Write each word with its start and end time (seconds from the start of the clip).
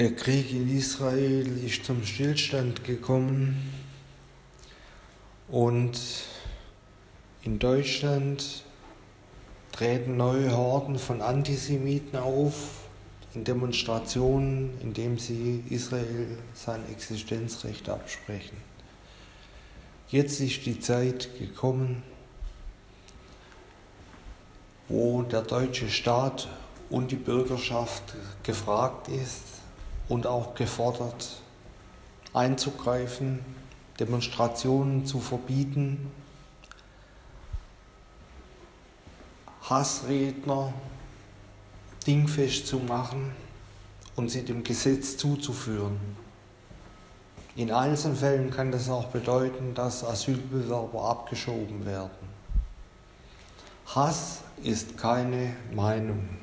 Der 0.00 0.16
Krieg 0.16 0.50
in 0.50 0.74
Israel 0.74 1.62
ist 1.62 1.84
zum 1.84 2.02
Stillstand 2.06 2.84
gekommen 2.84 3.70
und 5.48 6.00
in 7.42 7.58
Deutschland 7.58 8.64
treten 9.72 10.16
neue 10.16 10.56
Horden 10.56 10.98
von 10.98 11.20
Antisemiten 11.20 12.18
auf 12.18 12.86
in 13.34 13.44
Demonstrationen, 13.44 14.70
indem 14.80 15.18
sie 15.18 15.62
Israel 15.68 16.28
sein 16.54 16.80
Existenzrecht 16.90 17.90
absprechen. 17.90 18.56
Jetzt 20.08 20.40
ist 20.40 20.64
die 20.64 20.80
Zeit 20.80 21.28
gekommen, 21.38 22.02
wo 24.88 25.20
der 25.24 25.42
deutsche 25.42 25.90
Staat 25.90 26.48
und 26.88 27.10
die 27.10 27.16
Bürgerschaft 27.16 28.14
gefragt 28.42 29.08
ist, 29.08 29.59
und 30.10 30.26
auch 30.26 30.54
gefordert, 30.54 31.40
einzugreifen, 32.34 33.38
Demonstrationen 33.98 35.06
zu 35.06 35.20
verbieten, 35.20 36.10
Hassredner 39.62 40.72
dingfest 42.06 42.66
zu 42.66 42.80
machen 42.80 43.30
und 44.16 44.30
sie 44.30 44.44
dem 44.44 44.64
Gesetz 44.64 45.16
zuzuführen. 45.16 45.98
In 47.54 47.70
Einzelfällen 47.70 48.50
kann 48.50 48.72
das 48.72 48.88
auch 48.88 49.06
bedeuten, 49.06 49.74
dass 49.74 50.02
Asylbewerber 50.02 51.04
abgeschoben 51.04 51.86
werden. 51.86 52.10
Hass 53.86 54.40
ist 54.62 54.98
keine 54.98 55.54
Meinung. 55.72 56.39